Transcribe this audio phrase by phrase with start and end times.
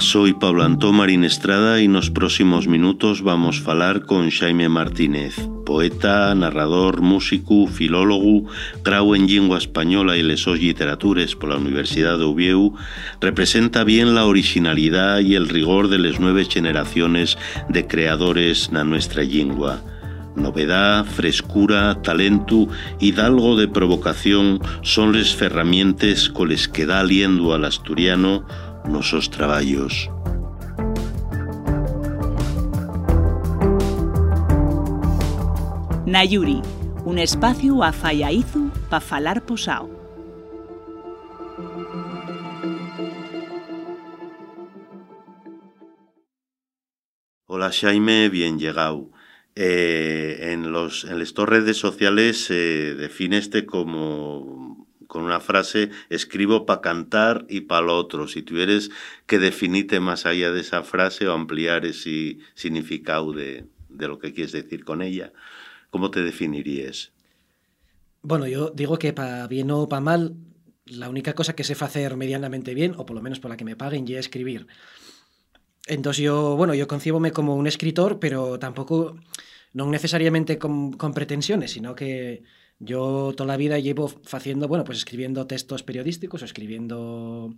[0.00, 5.34] Soy Pablo Antón Marín Estrada y nos próximos minutos vamos falar con Xaime Martínez,
[5.66, 8.48] poeta, narrador, músico, filólogo,
[8.84, 12.74] grau en lengua española y lesos literatures por la Universidad de Ubieu,
[13.20, 17.36] representa bien la originalidad y el rigor de las nueve generaciones
[17.68, 19.82] de creadores na nuestra lengua.
[20.36, 22.68] Novedad, frescura, talento
[23.00, 28.46] y dalgo de provocación son les ferramientes coles que da aliendo al asturiano
[28.88, 30.10] nosos traballos.
[36.06, 36.62] Nayuri,
[37.04, 39.90] un espacio a Fallaizu para falar posao.
[47.46, 49.10] Hola Xaime, bien llegado.
[49.54, 54.77] Eh, en, los, en las redes sociales eh, defineste como
[55.08, 58.28] con una frase, escribo para cantar y para lo otro.
[58.28, 58.90] Si tuvieras
[59.26, 64.32] que definirte más allá de esa frase o ampliar ese significado de, de lo que
[64.32, 65.32] quieres decir con ella,
[65.90, 67.10] ¿cómo te definirías?
[68.22, 70.36] Bueno, yo digo que para bien o para mal,
[70.84, 73.64] la única cosa que sé hacer medianamente bien, o por lo menos por la que
[73.64, 74.66] me paguen, ya escribir.
[75.86, 79.16] Entonces yo, bueno, yo concibome como un escritor, pero tampoco,
[79.72, 82.42] no necesariamente con, con pretensiones, sino que
[82.78, 87.54] yo toda la vida llevo haciendo, bueno, pues escribiendo textos periodísticos o escribiendo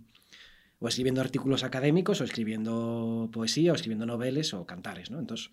[0.79, 5.19] o escribiendo artículos académicos o escribiendo poesía o escribiendo noveles o cantares, ¿no?
[5.19, 5.51] Entonces,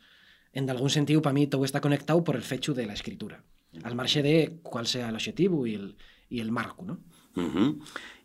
[0.55, 3.45] en algún sentido, para mí todo está conectado por el fecho de la escritura,
[3.83, 5.97] al margen de cuál sea el objetivo y el,
[6.31, 7.01] y el marco, ¿no?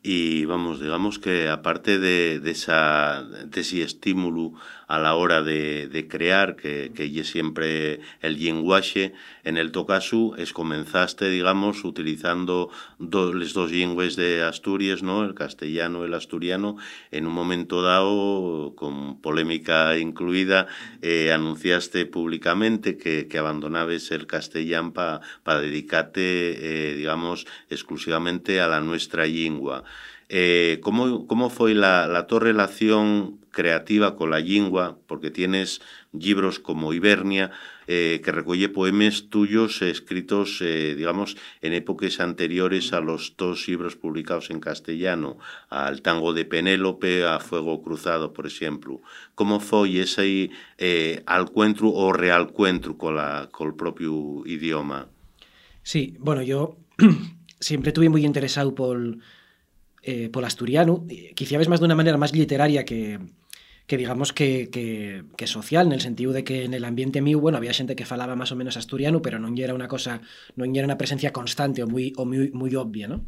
[0.06, 4.52] Y vamos, digamos que aparte de, de, esa, de ese estímulo
[4.88, 9.14] a la hora de, de crear, que, que siempre el lenguaje,
[9.46, 15.24] en el tocasu es comenzaste, digamos, utilizando do, los dos lenguas de Asturias, ¿no?
[15.24, 16.78] el castellano el asturiano,
[17.12, 20.68] en un momento dado, con polémica incluida,
[21.02, 28.68] eh, anunciaste públicamente que, que abandonabas el castellano para pa dedicarte, eh, digamos, exclusivamente a
[28.68, 29.84] la nuestra lengua.
[30.30, 34.98] Eh, ¿cómo, ¿Cómo fue la, la tu relación creativa con la lengua?
[35.08, 37.52] Porque tienes libros como Hibernia,
[37.88, 43.96] eh, que recoge poemas tuyos escritos, eh, digamos, en épocas anteriores a los dos libros
[43.96, 45.38] publicados en castellano,
[45.70, 49.02] al Tango de Penélope, a Fuego Cruzado, por ejemplo.
[49.36, 55.08] ¿Cómo fue ese eh, alcuentro o realcuentro con, la, con el propio idioma?
[55.82, 56.78] Sí, bueno, yo
[57.60, 59.18] siempre estuve muy interesado por
[60.04, 63.20] eh, por asturiano, quizá ves más de una manera más literaria que,
[63.88, 67.40] que digamos que, que, que, social, en el sentido de que en el ambiente mío,
[67.40, 70.22] bueno, había gente que falaba más o menos asturiano, pero no era una cosa,
[70.56, 73.24] no era una presencia constante o muy, o muy, muy obvia, ¿no?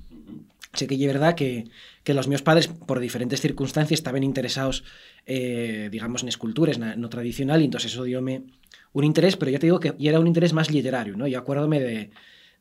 [0.74, 1.70] Sé que es verdad que,
[2.04, 4.84] que los míos padres, por diferentes circunstancias, estaban interesados,
[5.26, 8.44] eh, digamos, en esculturas no, no tradicional, y entonces eso diome
[8.92, 11.28] un interés, pero ya te digo que era un interés más literario, ¿no?
[11.28, 12.10] Yo acuérdome de,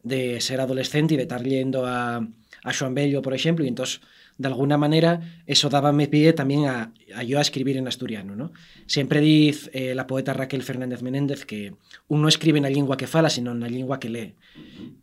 [0.04, 2.26] de ser adolescente y de estar leyendo a,
[2.64, 4.00] a Joan Bello, por ejemplo, y entonces,
[4.38, 8.34] de alguna manera, eso daba me pie también a, a yo a escribir en asturiano.
[8.34, 8.52] ¿no?
[8.86, 11.74] Siempre dice eh, la poeta Raquel Fernández Menéndez que
[12.08, 14.34] uno no escribe en la lengua que fala, sino en la lengua que lee.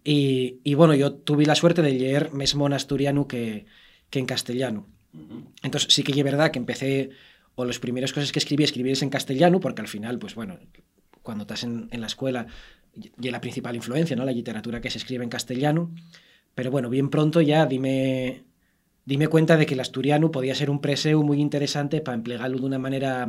[0.03, 3.67] Y, y bueno, yo tuve la suerte de leer mesmo en asturiano que,
[4.09, 4.87] que en castellano.
[5.61, 7.11] Entonces, sí que es verdad que empecé,
[7.53, 10.57] o las primeras cosas que escribí, escribí en castellano, porque al final, pues bueno,
[11.21, 12.47] cuando estás en, en la escuela,
[12.93, 14.25] y la principal influencia, ¿no?
[14.25, 15.91] La literatura que se escribe en castellano.
[16.55, 18.43] Pero bueno, bien pronto ya dime,
[19.05, 22.65] dime cuenta de que el asturiano podía ser un preseu muy interesante para emplearlo de
[22.65, 23.27] una manera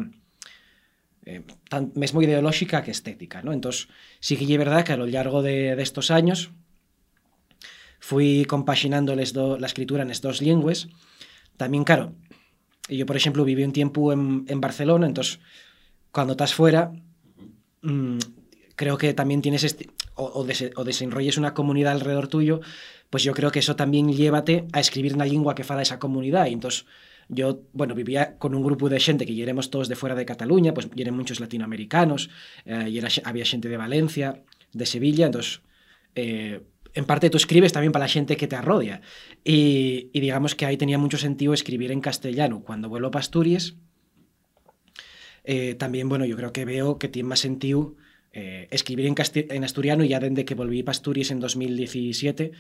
[1.25, 3.43] eh, tan mesmo ideológica que estética.
[3.43, 3.53] ¿no?
[3.53, 3.88] Entonces,
[4.19, 6.50] sí que es verdad que a lo largo de, estos años
[8.00, 10.88] fui compaginando les la escritura en estas dos lenguas.
[11.56, 12.15] También, claro,
[12.88, 15.38] yo, por ejemplo, viví un tiempo en, Barcelona, entonces,
[16.11, 16.93] cuando estás fuera,
[17.82, 18.19] mmm,
[18.75, 22.61] creo que también tienes este, o, o, o desenrolles una comunidad alrededor tuyo,
[23.12, 26.47] pues yo creo que eso también llévate a escribir una lengua que fala esa comunidad.
[26.47, 26.87] Y entonces
[27.29, 30.73] yo, bueno, vivía con un grupo de gente que éramos todos de fuera de Cataluña,
[30.73, 32.31] pues eran muchos latinoamericanos,
[32.64, 34.43] eh, y era, había gente de Valencia,
[34.73, 35.61] de Sevilla, entonces...
[36.14, 36.62] Eh,
[36.94, 39.00] en parte tú escribes también para la gente que te arrodia.
[39.44, 42.62] Y, y, digamos que ahí tenía mucho sentido escribir en castellano.
[42.62, 43.76] Cuando vuelvo a Asturias,
[45.44, 47.97] eh, también, bueno, yo creo que veo que tiene más sentido
[48.35, 52.53] eh, escribir en, en, asturiano ya desde que volví a Asturias en 2017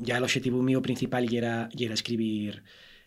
[0.00, 2.62] ya el objetivo mío principal ya era, ya era escribir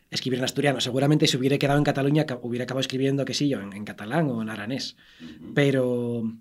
[0.09, 0.79] escribir en asturiano.
[0.79, 4.29] Seguramente si hubiera quedado en Cataluña hubiera acabado escribiendo, qué sé yo, en, en catalán
[4.29, 4.95] o en aranés.
[5.19, 5.51] Uh -huh.
[5.55, 6.33] Pero,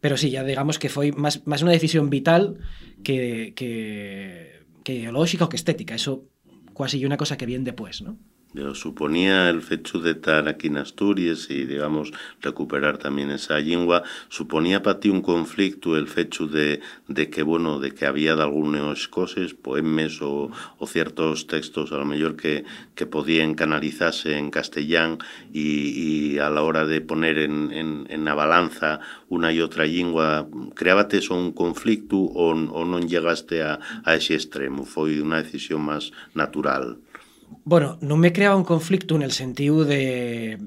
[0.00, 2.58] pero sí, ya digamos que fue más, más una decisión vital
[3.02, 5.94] que, que, que ideológica o que estética.
[5.94, 6.28] Eso
[6.76, 8.16] casi una cosa que viene después, ¿no?
[8.74, 14.82] Suponía el hecho de estar aquí en Asturias y, digamos, recuperar también esa lengua, suponía
[14.82, 19.06] para ti un conflicto el hecho de, de que, bueno, de que había de algunas
[19.08, 22.64] cosas, poemas o, o ciertos textos a lo mejor que,
[22.94, 25.18] que podían canalizarse en castellán
[25.52, 29.84] y, y a la hora de poner en, en, en la balanza una y otra
[29.84, 34.84] lengua, creábate eso un conflicto o, o no llegaste a, a ese extremo?
[34.84, 36.98] Fue una decisión más natural?
[37.64, 40.58] Bueno, no me creaba un conflicto en el sentido de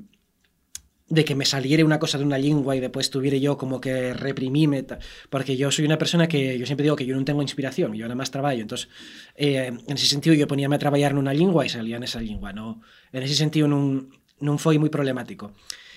[1.13, 4.13] de que me saliera una cosa de una lengua y después tuviera yo como que
[4.13, 4.83] reprimirme,
[5.29, 8.05] porque yo soy una persona que yo siempre digo que yo no tengo inspiración, yo
[8.05, 8.89] nada más trabajo, entonces
[9.35, 12.19] eh, en ese sentido yo poníame a trabajar en una lengua y salía en esa
[12.19, 12.81] lengua, no,
[13.11, 14.07] en ese sentido no,
[14.39, 15.51] no fue muy problemático.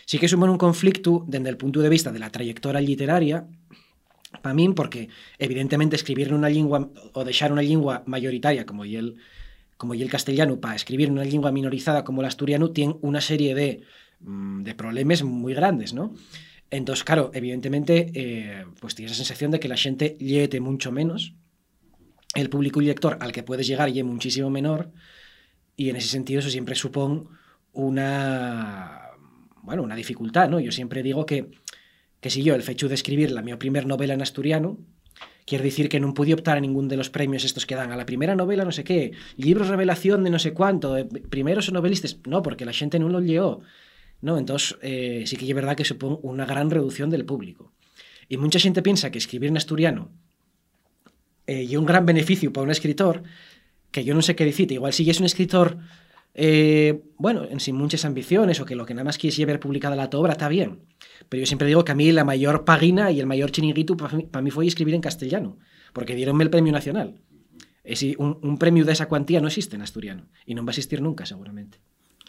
[0.04, 3.46] Sí que supone un conflicto desde el punto de vista de la trayectoria literaria,
[4.42, 8.96] para mí, porque evidentemente escribir en una lengua o dejar una lengua mayoritaria como y
[8.96, 9.16] el
[9.76, 13.20] como y el castellano para escribir en una lengua minorizada como el asturiano tiene una
[13.20, 13.82] serie de,
[14.20, 16.14] mm, de problemas muy grandes, ¿no?
[16.70, 21.34] Entonces, claro, evidentemente, eh, pues tienes la sensación de que la gente léete mucho menos,
[22.34, 24.90] el público y lector al que puedes llegar lee muchísimo menor,
[25.76, 27.24] y en ese sentido eso siempre supone
[27.72, 29.10] una,
[29.62, 30.58] bueno, una dificultad, ¿no?
[30.58, 31.50] Yo siempre digo que,
[32.20, 34.78] que si yo el hecho de escribir la mi primera novela en asturiano,
[35.46, 37.96] Quiere decir que no pude optar a ningún de los premios estos que dan a
[37.96, 42.18] la primera novela no sé qué, libros revelación de no sé cuánto, eh, primeros novelistas,
[42.26, 43.60] no, porque la gente no lo leyó.
[44.20, 44.38] ¿no?
[44.38, 47.72] Entonces, eh, sí que es verdad que supone una gran reducción del público.
[48.28, 50.10] Y mucha gente piensa que escribir en asturiano
[51.46, 53.22] eh, y un gran beneficio para un escritor,
[53.92, 55.78] que yo no sé qué decirte, igual si es un escritor,
[56.34, 60.10] eh, bueno, sin muchas ambiciones o que lo que nada más quieres ver publicada la
[60.10, 60.82] tu obra, está bien.
[61.28, 64.42] Pero yo siempre digo que a mí la mayor pagina y el mayor chiringuito para
[64.42, 65.58] mí, fue escribir en castellano,
[65.92, 67.20] porque dieronme el premio nacional.
[67.84, 70.72] Es un, un premio de esa cuantía no existe en asturiano y no va a
[70.72, 71.78] existir nunca, seguramente.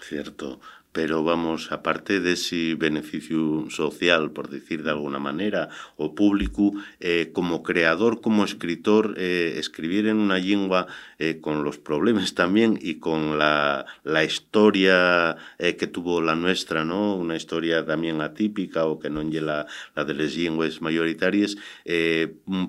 [0.02, 0.60] Cierto
[0.92, 7.30] pero vamos, aparte de ese beneficio social, por decir de alguna manera, o público, eh,
[7.34, 10.88] como creador, como escritor, eh, escribir en una lengua
[11.20, 17.16] eh, con los problemas también y con la, la historia que tuvo la nuestra, ¿no?
[17.16, 21.58] una historia también atípica o que no la, la de las lenguas mayoritarias,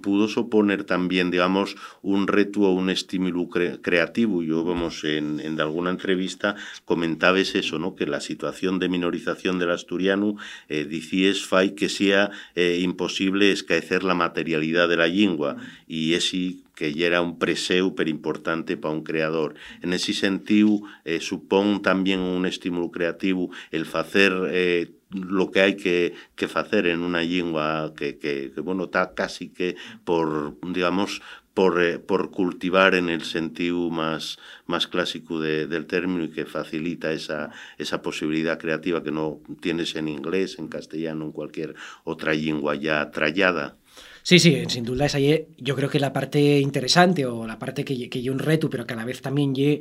[0.02, 4.42] pudo suponer también, digamos, un reto o un estímulo creativo.
[4.42, 7.94] Yo, vamos, en, en alguna entrevista comentabas eso, ¿no?
[7.94, 10.36] que la situación de minorización del asturiano
[10.68, 15.56] eh, dicíes fai que sea eh, imposible escaecer la materialidad de la lengua
[15.86, 19.56] y ese que ya era un preseu importante para un creador.
[19.82, 25.74] En ese sentido, eh, supón también un estímulo creativo el facer eh, lo que hay
[25.76, 31.20] que, que hacer en una lengua que, que, que bueno, está casi que por, digamos,
[31.58, 36.44] por, eh, por cultivar en el sentido más, más clásico de, del término y que
[36.44, 41.74] facilita esa, esa posibilidad creativa que no tienes en inglés, en castellano, en cualquier
[42.04, 43.76] otra lengua ya trallada.
[44.22, 48.08] Sí, sí, sin duda esa yo creo que la parte interesante o la parte que,
[48.08, 49.80] que un reto, pero que a la vez también ye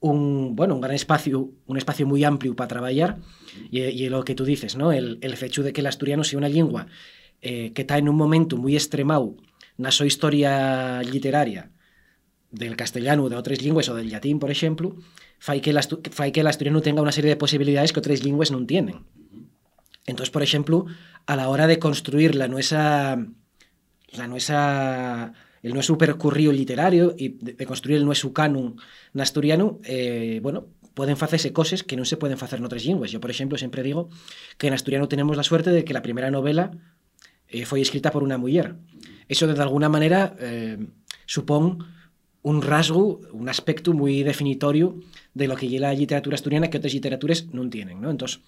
[0.00, 3.18] un, bueno, un gran espacio, un espacio muy amplio para trabajar
[3.70, 4.90] y, y lo que tú dices, ¿no?
[4.90, 6.88] El, el hecho de que el asturiano sea una lengua
[7.42, 9.36] eh, que está en un momento muy extremado
[9.78, 11.70] na historia literaria
[12.52, 14.96] del castellano de outras lingües ou del latín, por exemplo,
[15.40, 15.72] fai que,
[16.12, 19.08] fai que el asturiano tenga unha serie de posibilidades que outras lingües non tienen.
[20.04, 20.84] Entón, por exemplo,
[21.24, 23.16] a la hora de construir la nuesa,
[24.12, 25.32] la nuesa
[25.62, 28.76] el nuestro percurrido literario y de, construir el nuestro canon
[29.14, 33.12] asturiano, eh, bueno, pueden hacerse cosas que no se pueden hacer en otras lingües.
[33.12, 34.10] Yo, por ejemplo, siempre digo
[34.58, 36.72] que en asturiano tenemos la suerte de que la primera novela
[37.52, 38.80] eh, escrita por unha muller.
[39.28, 40.80] Eso, de alguna manera, eh,
[42.42, 44.98] un rasgo, un aspecto moi definitorio
[45.30, 48.02] de lo que é a literatura asturiana que outras literaturas non tienen.
[48.02, 48.10] ¿no?
[48.10, 48.42] Entonces,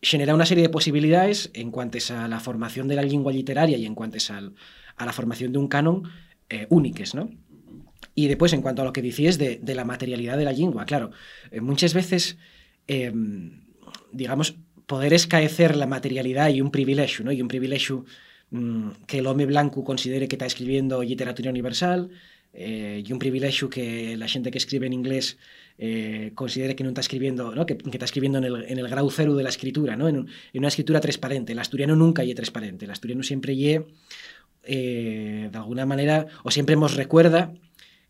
[0.00, 3.84] genera una serie de posibilidades en cuanto a la formación de la lengua literaria y
[3.84, 6.08] en cuanto a, la formación de un canon
[6.48, 7.28] eh, úniques, ¿no?
[8.14, 10.86] Y después, en cuanto a lo que decías de, de la materialidad de la lengua,
[10.86, 11.10] claro,
[11.50, 12.38] eh, muchas veces,
[12.88, 13.12] eh,
[14.12, 17.32] digamos, poder escaecer la materialidad y un privilegio, ¿no?
[17.32, 18.06] Y un privilegio
[19.06, 22.10] que el home blanco considere que está escribiendo literatura universal
[22.52, 25.36] eh, y un privilegio que la gente que escribe en inglés
[25.78, 27.66] eh, considere que no está escribiendo, ¿no?
[27.66, 30.08] Que, que, está escribiendo en el, en el, grado cero de la escritura, ¿no?
[30.08, 31.52] en, un, en, una escritura transparente.
[31.52, 33.82] El asturiano nunca es transparente, el asturiano siempre es,
[34.64, 37.52] eh, de alguna manera, o siempre nos recuerda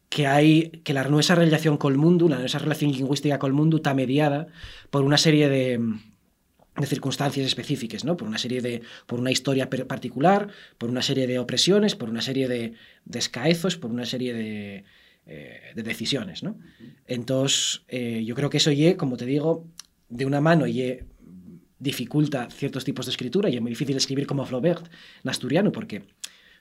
[0.08, 3.54] que hay que la nuestra relación con el mundo, la nuestra relación lingüística con el
[3.54, 4.46] mundo está mediada
[4.90, 5.80] por una serie de,
[6.78, 8.16] de circunstancias específicas, ¿no?
[8.16, 12.22] Por una serie de, por una historia particular, por una serie de opresiones, por una
[12.22, 14.84] serie de, de escaezos, por una serie de,
[15.26, 16.58] eh, de decisiones, ¿no?
[17.06, 19.66] Entonces, eh, yo creo que eso ye, como te digo,
[20.08, 21.04] de una mano ye
[21.78, 24.86] dificulta ciertos tipos de escritura y es muy difícil escribir como Flaubert
[25.22, 26.02] en asturiano porque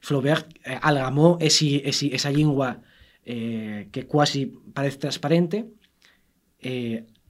[0.02, 2.82] Flaubert eh, algamó esi, esi, esa lengua
[3.24, 5.66] eh, que casi parece transparente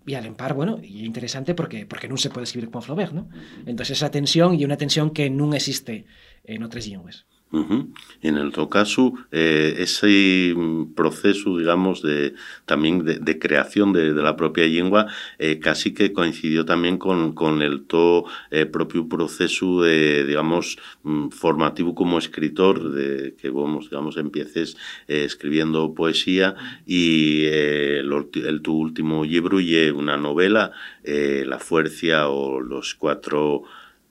[0.06, 3.30] y al empar, bueno, y interesante porque, porque no se puede escribir como Flaubert, ¿no?
[3.66, 6.06] Entonces esa tensión y una tensión que no existe
[6.44, 7.26] en otras lenguas.
[7.52, 7.94] Uh.
[8.22, 10.56] En el otro caso, eh, ese
[10.96, 12.34] proceso, digamos, de
[12.66, 17.62] también de, creación de, de, la propia lengua, eh, casi que coincidió también con, con
[17.62, 24.18] el todo eh, propio proceso de, digamos, mm, formativo como escritor, de que vos, digamos,
[24.18, 24.75] empieces
[25.08, 30.72] eh, escribiendo poesía y el, el, tu último libro y una novela,
[31.04, 33.64] La Fuerza o los cuatro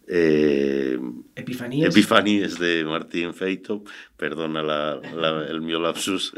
[0.09, 0.99] eh,
[1.35, 1.91] Epifanías.
[1.91, 3.83] Epifanías de Martín Feito,
[4.17, 6.33] perdona la, la, el mío lapsus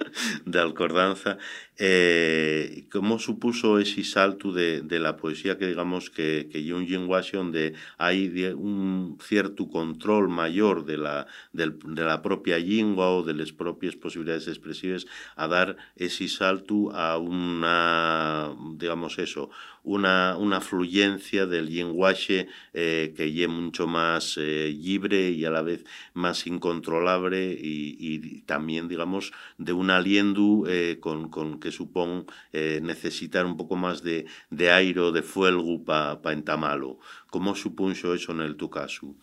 [0.44, 1.38] de Alcordanza.
[1.78, 7.36] Eh, ¿Cómo supuso ese salto de, de, la poesía que digamos que, que un lenguaje
[7.36, 13.34] donde hay un cierto control mayor de la, de, de la propia lengua o de
[13.34, 15.06] las propias posibilidades expresivas
[15.36, 19.50] a dar ese salto a una, digamos eso,
[19.86, 25.62] una, una fluyencia del lenguaje eh, que es mucho más eh, libre y a la
[25.62, 32.24] vez más incontrolable y, y también, digamos, de un aliento eh, con, con, que supone
[32.52, 37.02] eh, necesitar un poco más de, de aire de fuego para pa entamarlo.
[37.26, 39.16] ¿Cómo supuso eso en el tu caso?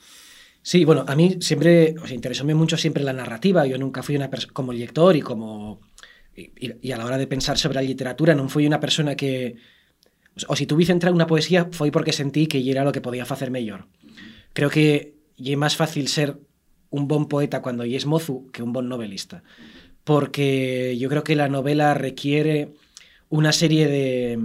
[0.61, 3.65] Sí, bueno, a mí siempre, o sea, interesóme mucho siempre la narrativa.
[3.65, 5.79] Yo nunca fui una persona, como lector y como...
[6.35, 9.55] Y, y, a la hora de pensar sobre la literatura, non fui una persona que...
[10.49, 13.53] O si tuviese entrado una poesía foi porque sentí que era lo que podía facer
[13.53, 13.87] mellor.
[14.51, 16.41] Creo que é máis fácil ser
[16.89, 19.45] un bon poeta cuando es mozu que un bon novelista.
[20.03, 22.73] Porque yo creo que la novela requiere
[23.29, 24.39] una serie de...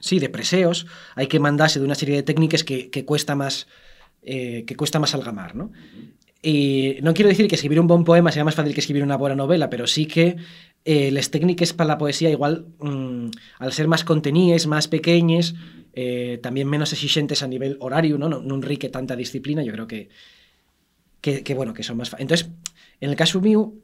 [0.00, 0.86] Sí, de preseos.
[1.14, 3.66] Hay que mandarse de una serie de técnicas que, que cuesta más...
[4.26, 5.70] Eh, que cuesta más algamar, ¿no?
[6.40, 9.16] Y no quiero decir que escribir un bon poema sea más fácil que escribir una
[9.16, 10.36] buena novela, pero sí que
[10.84, 15.54] eh, les técnicas para la poesía igual, mmm, al ser más contenidas, más pequeñas,
[15.94, 18.28] eh, también menos exigentes a nivel horario, ¿no?
[18.28, 20.08] No, no enrique tanta disciplina, yo creo que,
[21.20, 22.14] que, que bueno, que son más...
[22.18, 22.50] Entonces,
[23.00, 23.74] en el caso mío,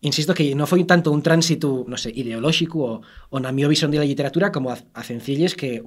[0.00, 3.92] insisto que no foi tanto un tránsito, no sé, ideolóxico o, o na miña visión
[3.92, 5.82] de la literatura como a, a que,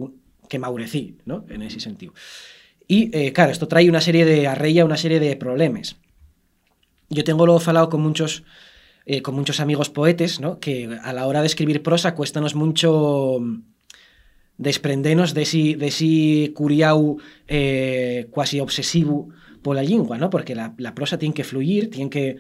[0.49, 1.45] que maurecí, ¿no?
[1.49, 2.13] En ese sentido.
[2.87, 5.95] Y, eh, claro, esto trae una serie de arreia, una serie de problemas.
[7.09, 8.43] Yo tengo luego falado con muchos
[9.05, 10.59] eh, con muchos amigos poetes, ¿no?
[10.61, 13.41] que a la hora de escribir prosa cuéstanos mucho
[14.57, 17.17] desprendenos de ese, de ese curiau
[17.49, 19.27] eh, cuasi obsesivo
[19.61, 20.29] pola lingua, ¿no?
[20.29, 22.37] porque la, la prosa tiene que fluir, tiene que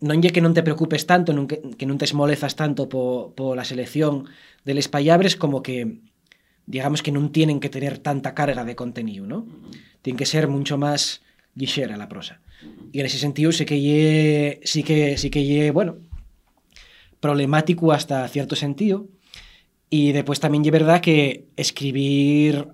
[0.00, 3.34] non lle que non te preocupes tanto, non que, que non te esmolezas tanto po,
[3.36, 4.26] po la selección
[4.64, 6.02] de les pallabres como que
[6.66, 9.46] digamos que non tienen que tener tanta carga de contenido, ¿no?
[10.00, 11.20] Tiene que ser mucho más
[11.54, 12.40] lixera la prosa.
[12.92, 15.96] Y en ese sentido sí que lle, sí que, sí que lle, bueno,
[17.20, 19.08] problemático hasta cierto sentido.
[19.90, 22.68] Y después también es verdad que escribir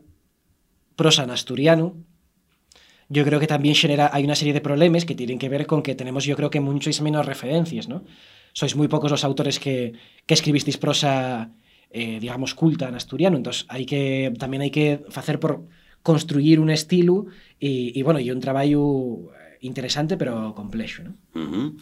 [0.97, 1.97] prosa en asturiano,
[3.11, 5.83] yo creo que también genera, hay una serie de problemas que tienen que ver con
[5.83, 8.05] que tenemos, yo creo que muchas menos referencias, ¿no?
[8.53, 9.93] Sois muy pocos los autores que,
[10.27, 11.51] que escribisteis prosa,
[11.91, 15.67] eh, digamos, culta en asturiano, entonces hay que, también hay que hacer por
[16.03, 17.27] construir un estilo
[17.59, 21.15] y, y bueno, y un trabajo interesante pero complexo, ¿no?
[21.35, 21.77] Uh -huh.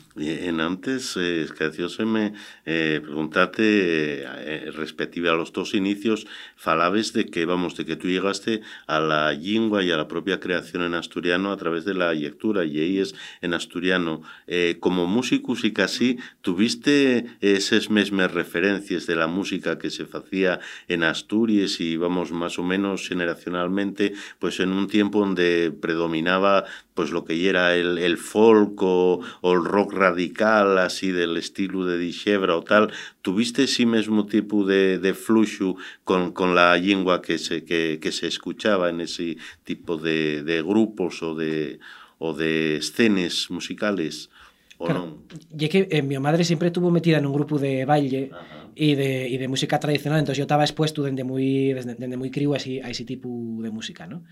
[0.49, 2.35] En antes, eh, esquecióseme
[2.67, 8.09] eh, preguntarte eh, respective a los dos inicios, falabes de que, vamos, de que tú
[8.09, 12.13] llegaste a la lingua y a la propia creación en asturiano a través de la
[12.13, 14.23] lectura, y ahí es en asturiano.
[14.47, 20.61] Eh, como músico y casi, ¿tuviste esas mismas referencias de la música que se hacía
[20.89, 27.11] en Asturias y, vamos, más o menos generacionalmente, pues en un tiempo donde predominaba pues
[27.11, 31.99] lo que era el, el folk o, o, el rock radical, así del estilo de
[31.99, 37.39] Dixebra o tal, ¿tuviste ese mismo tipo de, de flujo con, con, la lengua que
[37.39, 41.81] se, que, que, se escuchaba en ese tipo de, de grupos o de,
[42.19, 44.31] o de escenas musicales?
[44.79, 45.23] ¿o claro, no?
[45.59, 48.31] Y que eh, mi madre siempre estuvo metida en un grupo de baile
[48.75, 52.31] y de, y de música tradicional, entonces yo estaba expuesto desde muy, desde, desde muy
[52.31, 53.29] crío a ese, a ese tipo
[53.61, 54.23] de música, ¿no?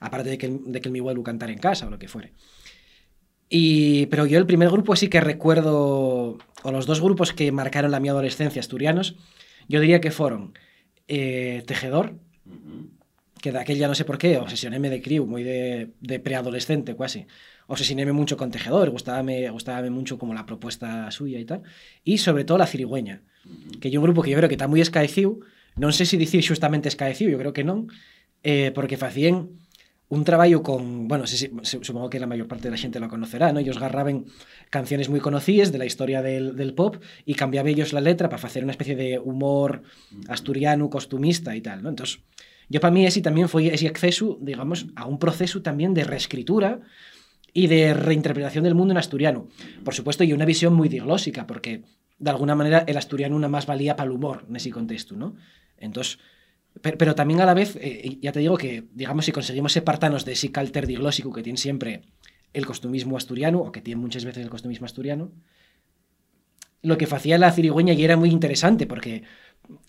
[0.00, 2.32] aparte de que, de que el mi abuelo cantara en casa o lo que fuere.
[3.48, 7.90] Y, pero yo el primer grupo sí que recuerdo, o los dos grupos que marcaron
[7.90, 9.16] la mi adolescencia asturianos,
[9.68, 10.54] yo diría que fueron
[11.08, 12.14] eh, Tejedor,
[12.46, 12.88] uh -huh.
[13.40, 16.96] que de aquel ya no sé por qué, obsesionéme de criu, muy de, de preadolescente
[16.96, 17.26] casi,
[17.68, 21.62] obsesionéme mucho con Tejedor, gustábame, gustábame mucho como la propuesta suya y tal,
[22.02, 23.22] y sobre todo la Cirigüeña,
[23.80, 25.38] que é un grupo que yo creo que está moi escaecido,
[25.78, 27.86] non sei se dicir xustamente escaecido, yo creo que non,
[28.42, 29.58] eh, porque facían
[30.08, 33.08] un traballo con, bueno, sí, sí, supongo que la mayor parte de la xente lo
[33.08, 33.58] conocerá, ¿no?
[33.58, 34.26] Ellos garraben
[34.70, 38.42] canciones muy conocidas de la historia del, del pop y cambiaba ellos la letra para
[38.46, 39.82] hacer una especie de humor
[40.28, 41.88] asturiano, costumista y tal, ¿no?
[41.88, 42.20] Entonces,
[42.68, 46.80] yo para mí ese también fue ese acceso, digamos, a un proceso también de reescritura
[47.52, 49.48] y de reinterpretación del mundo en asturiano.
[49.84, 51.82] Por supuesto, y una visión muy diglósica, porque
[52.18, 55.36] de alguna manera el asturiano una más valía para el humor en ese contexto, ¿no?
[55.78, 56.18] Entonces,
[56.80, 60.32] pero, también a la vez, eh, ya te digo que, digamos, si conseguimos separarnos de
[60.32, 62.02] ese calter diglósico que tiene siempre
[62.52, 65.32] el costumismo asturiano, o que tiene muchas veces el costumismo asturiano,
[66.82, 69.24] lo que hacía la cirigüeña y era muy interesante, porque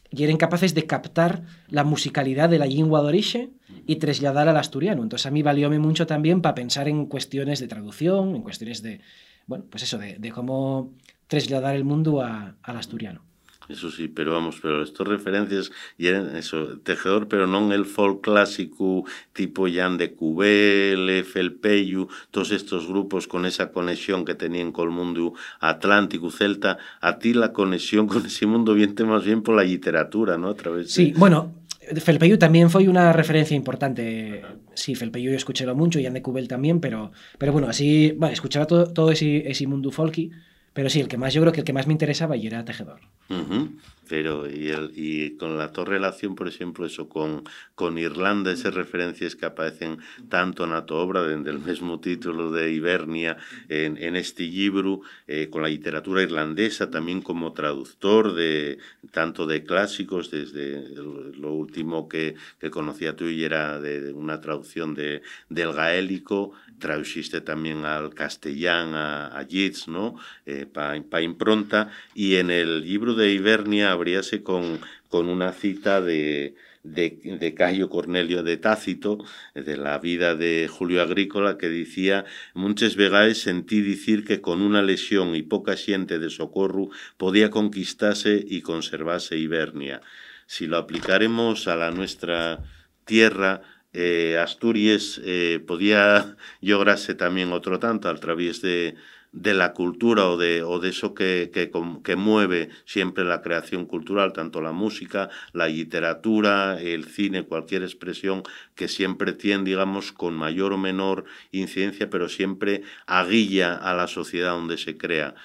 [0.09, 4.57] y eran capaces de captar la musicalidad de la lengua de origen y trasladar al
[4.57, 5.03] asturiano.
[5.03, 9.01] Entonces a mí valióme mucho también para pensar en cuestiones de traducción, en cuestiones de,
[9.45, 10.93] bueno, pues eso, de, cómo
[11.27, 13.26] trasladar el mundo al asturiano.
[13.69, 18.23] Eso sí, pero vamos, pero estas referencias y eran eso, tejedor, pero non el folk
[18.23, 24.89] clásico tipo Jan de Cubel, Felpeyu, todos estos grupos con esa conexión que tenían con
[24.89, 29.55] el mundo atlántico, celta, a ti la conexión con ese mundo viene más bien por
[29.55, 30.49] la literatura, ¿no?
[30.49, 30.91] A través de...
[30.91, 31.53] Sí, bueno,
[31.95, 34.43] Felpeyu también fue una referencia importante.
[34.73, 38.65] Sí, Felpeyu yo escuché mucho, Jan de Cubel también, pero, pero bueno, así, bueno, escuchaba
[38.65, 40.31] todo, todo ese, ese mundo folky,
[40.77, 42.63] pero sí, el que más, yo creo que el que más me interesaba y era
[42.63, 42.99] Tejedor.
[43.29, 43.79] Uh -huh.
[44.07, 47.43] Pero, y, el, y con la relación, por ejemplo, eso con,
[47.75, 49.97] con Irlanda, esas referencias que aparecen
[50.29, 53.37] tanto en la tu obra, desde el mismo título de Hibernia,
[53.69, 58.77] en, en este libro, eh, con la literatura irlandesa, también como traductor de
[59.11, 64.93] tanto de clásicos, desde lo último que, que conocía tú y era de una traducción
[64.93, 70.15] de, del gaélico, traduciste también al castellán, a, a Yeats, ¿no?
[70.45, 76.01] Eh, para pa impronta, y en el libro de Hibernia abríase con, con una cita
[76.01, 76.55] de,
[76.93, 79.17] de, Cayo Cornelio de Tácito,
[79.53, 84.81] de la vida de Julio Agrícola, que decía, muchas veces sentí decir que con una
[84.81, 90.01] lesión y poca xente de socorro podía conquistarse y conservarse Hibernia.
[90.45, 92.63] Si lo aplicaremos a la nuestra
[93.05, 93.61] tierra,
[93.93, 98.95] eh, Asturias eh, podía lograrse también otro tanto a través de,
[99.41, 101.71] de la cultura o de, o de eso que, que,
[102.03, 108.43] que, mueve siempre la creación cultural, tanto la música, la literatura, el cine, cualquier expresión
[108.73, 114.51] que siempre tiene, digamos, con mayor o menor incidencia, pero siempre aguilla a la sociedad
[114.51, 115.35] donde se crea.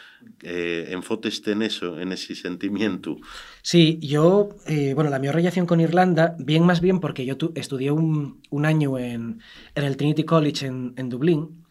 [0.43, 3.17] Eh, enfóteste en eso, en ese sentimiento.
[3.61, 7.53] Sí, yo, eh, bueno, la mi relación con Irlanda, bien más bien porque yo tu,
[7.57, 9.41] estudié un, un año en,
[9.75, 11.62] en el Trinity College en, en Dublín,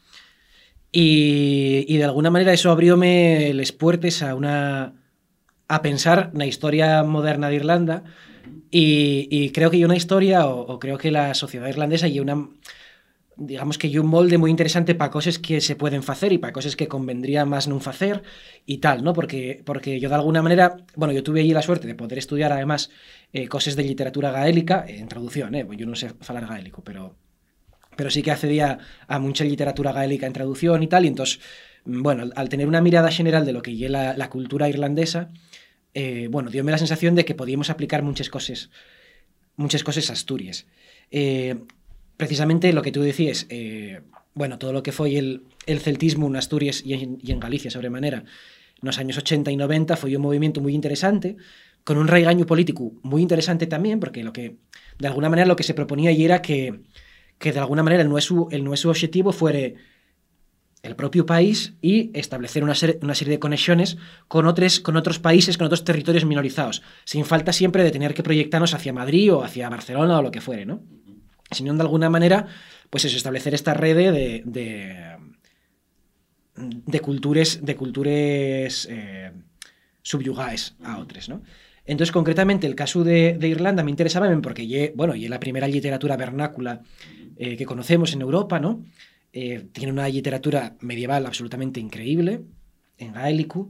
[0.91, 4.93] y, de alguna manera eso abrióme les puertes a una
[5.67, 8.03] a pensar na historia moderna de Irlanda
[8.71, 12.49] y, creo que hay una historia o, creo que la sociedad irlandesa y una
[13.37, 16.53] digamos que hay un molde muy interesante para cosas que se pueden hacer y para
[16.53, 18.21] cosas que convendría más no hacer
[18.65, 19.13] y tal, ¿no?
[19.13, 22.51] Porque, porque yo de alguna manera, bueno, yo tuve allí la suerte de poder estudiar
[22.51, 22.91] además
[23.33, 25.65] eh, cosas de literatura gaélica en traducción, ¿eh?
[25.75, 27.15] Yo no sé hablar gaélico, pero
[27.95, 31.39] pero sí que accedía a mucha literatura gaélica en traducción y tal, y entonces,
[31.85, 35.29] bueno, al tener una mirada general de lo que es la, cultura irlandesa,
[35.93, 38.69] eh, bueno, diome la sensación de que podíamos aplicar muchas cosas,
[39.55, 40.67] muchas cosas Asturias.
[41.09, 41.55] Eh,
[42.17, 44.01] precisamente lo que tú decías, eh,
[44.33, 48.23] bueno, todo lo que fue el, el celtismo en Asturias y en, en Galicia sobremanera,
[48.81, 51.37] nos años 80 y 90 foi un movimiento moi interesante,
[51.85, 54.57] con un raigaño político moi interesante tamén, porque lo que,
[54.97, 56.81] de alguna manera, lo que se proponía y era que
[57.41, 59.75] que de alguna manera el nuestro, el nuestro objetivo fuere
[60.83, 65.19] el propio país y establecer una serie, una serie de conexiones con otros, con otros
[65.19, 69.43] países, con otros territorios minorizados, sin falta siempre de tener que proyectarnos hacia Madrid o
[69.43, 70.81] hacia Barcelona o lo que fuere, ¿no?
[71.51, 72.47] Sino de alguna manera,
[72.89, 75.17] pues eso, establecer esta red de, de,
[76.55, 77.77] de cultures, de
[78.89, 79.31] eh,
[80.01, 81.41] subyugaes a otros, ¿no?
[81.85, 85.67] Entonces, concretamente, el caso de, de Irlanda me interesaba porque, ye, bueno, y la primera
[85.67, 86.81] literatura vernácula
[87.43, 88.85] eh, que conocemos en Europa, ¿no?
[89.33, 92.41] Eh, tiene una literatura medieval absolutamente increíble,
[92.99, 93.67] en gaélico.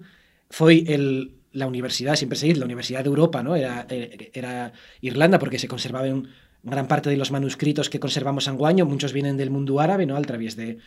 [0.59, 3.55] El, la universidad, siempre se dice, la Universidad de Europa, ¿no?
[3.55, 6.27] Era, eh, Irlanda porque se conservaban
[6.63, 10.17] gran parte de los manuscritos que conservamos en Guaño, muchos vienen del mundo árabe, ¿no?
[10.17, 10.79] Al través de,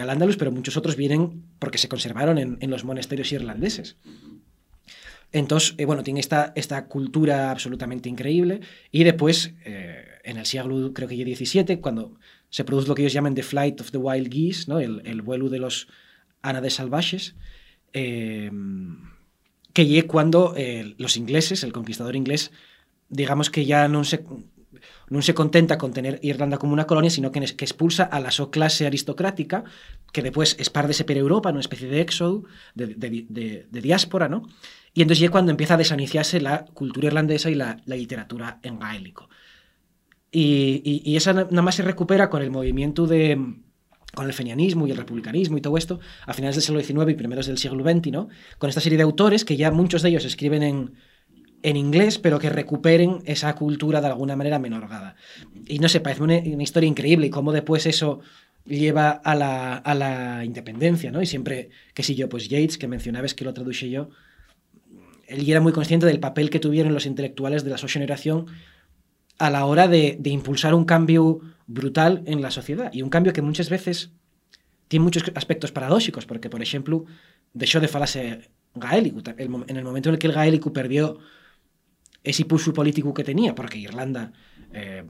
[0.00, 3.98] Al-Ándalus, pero muchos otros vienen porque se conservaron en, los monasterios irlandeses.
[5.30, 9.52] Entonces, bueno, tiene esta, cultura absolutamente increíble y después,
[10.30, 13.80] en el siglo, creo que XVII, cuando se produce lo que ellos llaman The Flight
[13.80, 14.80] of the Wild Geese, ¿no?
[14.80, 15.88] el, el vuelo de los
[16.42, 17.34] ánades salvajes,
[17.92, 18.50] eh,
[19.72, 22.50] que llegue cuando eh, los ingleses, el conquistador inglés,
[23.08, 24.24] digamos que ya no se,
[25.10, 28.30] non se contenta con tener Irlanda como una colonia, sino que, que expulsa a la
[28.30, 29.66] so clase aristocrática,
[30.14, 34.46] que después espárdese por Europa, una especie de éxodo, de diáspora, ¿no?
[34.94, 38.78] Y entonces ya cuando empieza a desaniciarse la cultura irlandesa y la, la literatura en
[38.78, 39.28] gaélico.
[40.32, 43.38] Y, esa nada más se recupera con el movimiento de
[44.14, 47.14] con el fenianismo y el republicanismo y todo esto a finales del siglo XIX y
[47.14, 48.28] primeros del siglo XX, ¿no?
[48.58, 50.94] Con esta serie de autores que ya muchos de ellos escriben en,
[51.62, 55.16] en inglés, pero que recuperen esa cultura de alguna manera menorgada.
[55.66, 58.20] Y no sé, parece una, historia increíble y cómo después eso
[58.64, 61.22] lleva a la, a la, independencia, ¿no?
[61.22, 64.10] Y siempre, que si yo, pues Yates, que mencionabas que lo traduje yo,
[65.26, 68.46] él era muy consciente del papel que tuvieron los intelectuales de la su generación
[69.40, 72.92] a la hora de, impulsar un cambio brutal en la sociedad.
[72.92, 74.12] Y un cambio que muchas veces
[74.86, 77.06] tiene muchos aspectos paradójicos, porque, por ejemplo,
[77.54, 79.20] dejó de falarse gaélico.
[79.38, 81.18] En el momento en el que el gaélico perdió
[82.22, 84.32] ese impulso político que tenía, porque Irlanda
[84.74, 85.04] eh,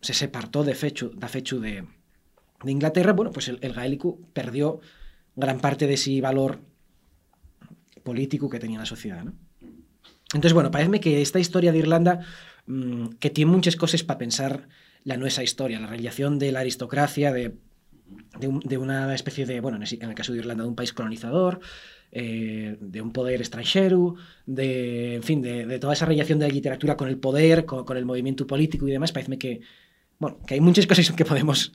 [0.00, 1.84] se separó de fecho, de, fecho de,
[2.64, 4.80] Inglaterra, bueno, pues el, gaélico perdió
[5.36, 6.58] gran parte de ese valor
[8.02, 9.24] político que tenía la sociedad.
[10.34, 12.26] Entonces, bueno, parece que esta historia de Irlanda,
[12.66, 14.68] mmm, que tiene muchas cosas para pensar
[15.04, 17.54] la nuestra historia, la relación de la aristocracia, de,
[18.38, 20.92] de, un, de, una especie de, bueno, en el caso de Irlanda, de un país
[20.92, 21.60] colonizador,
[22.12, 26.54] eh, de un poder extranjero, de, en fin, de, de, toda esa relación de la
[26.54, 29.60] literatura con el poder, con, con, el movimiento político y demás, parece que,
[30.22, 31.72] bueno, que hay muchas cosas que podemos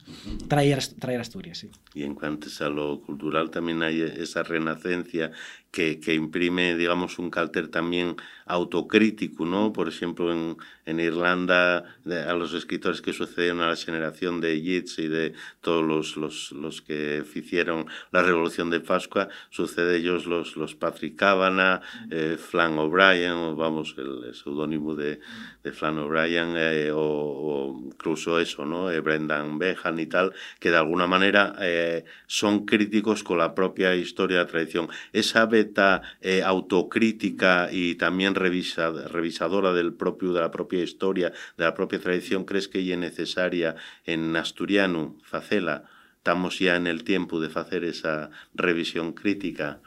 [0.48, 1.58] traer, traer a Asturias.
[1.58, 1.70] Sí.
[1.92, 5.32] Y en cuanto a lo cultural, también hay esa renacencia
[5.70, 9.70] que, que, imprime, digamos, un carácter también autocrítico, ¿no?
[9.72, 10.56] Por ejemplo, en,
[10.86, 15.34] en Irlanda, de, a los escritores que sucedieron a la generación de Yeats y de
[15.60, 21.16] todos los, los, los que hicieron la Revolución de Pascua, sucede ellos los, los Patrick
[21.16, 25.20] Kavanagh, eh, Flan O'Brien, vamos, el, el seudónimo de,
[25.62, 28.90] de Flan O'Brien, eh, o, o, incluso eso, ¿no?
[28.90, 33.94] Eh, Brendan Behan y tal, que de alguna manera eh, son críticos con la propia
[33.94, 34.88] historia de la tradición.
[35.12, 41.64] Esa beta eh, autocrítica y también revisa, revisadora del propio, de la propia historia, de
[41.64, 45.84] la propia tradición, ¿crees que es necesaria en asturiano, facela?
[46.16, 49.80] Estamos ya en el tiempo de hacer esa revisión crítica.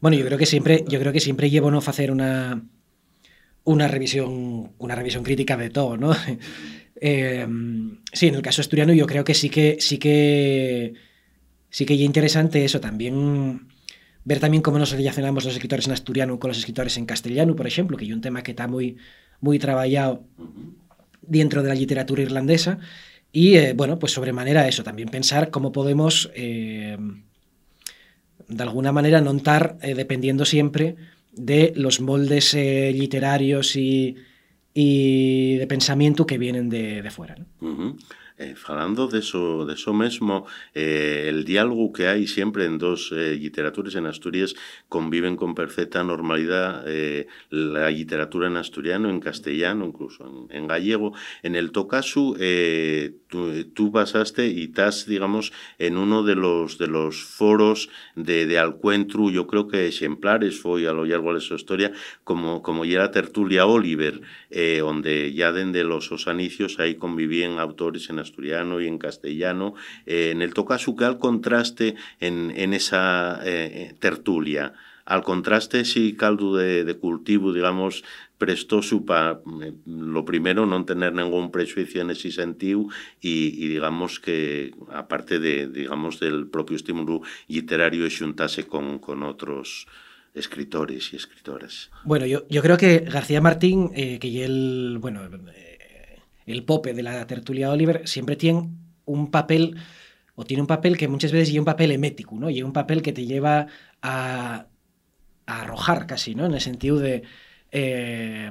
[0.00, 2.62] Bueno, yo creo que siempre, yo creo que siempre llevo no hacer una
[3.64, 6.12] una revisión una revisión crítica de todo, ¿no?
[7.00, 7.46] Eh,
[8.12, 10.94] sí, en el caso asturiano yo creo que sí que sí que
[11.70, 13.68] sí que es interesante eso también
[14.24, 17.66] ver también cómo nos relacionamos los escritores en asturiano con los escritores en castellano, por
[17.66, 18.96] ejemplo, que es un tema que está muy,
[19.40, 20.22] muy trabajado
[21.22, 22.78] dentro de la literatura irlandesa.
[23.32, 26.98] Y eh, bueno, pues sobremanera eso, también pensar cómo podemos, eh,
[28.48, 30.96] de alguna manera, no estar eh, dependiendo siempre
[31.32, 34.16] de los moldes eh, literarios y,
[34.74, 37.36] y, de pensamiento que vienen de, de fuera.
[37.36, 37.96] ¿no?
[38.42, 43.12] Eh, falando de eso, de eso mismo, eh, el diálogo que hay siempre en dos
[43.12, 44.54] eh, literaturas en Asturias
[44.88, 51.12] conviven con perfecta normalidad eh, la literatura en asturiano, en castellano, incluso en, en gallego.
[51.42, 53.92] En el Tocasu, eh, tú, tú,
[54.38, 59.68] y estás, digamos, en uno de los, de los foros de, de Alcuentru, yo creo
[59.68, 61.92] que ejemplares fue a lo largo de su historia,
[62.24, 64.82] como, como ya la tertulia Oliver, eh,
[65.34, 69.74] ya desde los osanicios ahí convivían autores en asturiano asturiano y en castellano.
[70.06, 74.72] Eh, en el Tocasu, ¿qué al contraste en, en esa eh, tertulia?
[75.04, 78.04] Al contraste, sí, caldo de, de cultivo, digamos,
[78.38, 82.86] prestó su para, eh, lo primero, no tener ningún prejuicio en ese sentido
[83.20, 89.88] y, y digamos que, aparte de, digamos, del propio estímulo literario, juntase con, con otros
[90.32, 91.90] escritores y escritoras.
[92.04, 95.78] Bueno, yo, yo creo que García Martín, eh, que él, bueno, eh,
[96.52, 98.68] el pope de la tertulia Oliver siempre tiene
[99.04, 99.76] un papel,
[100.34, 102.50] o tiene un papel que muchas veces lleva un papel emético, ¿no?
[102.50, 103.66] Y un papel que te lleva
[104.02, 104.66] a,
[105.46, 106.46] arrojar casi, ¿no?
[106.46, 107.22] En el sentido de...
[107.72, 108.50] Eh,